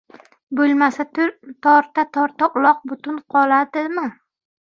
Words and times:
Bo‘lmasa, 0.59 1.03
torta-torta 1.67 2.47
uloq 2.61 2.81
butun 2.93 3.21
qoladi- 3.35 3.85
mi? 3.99 4.07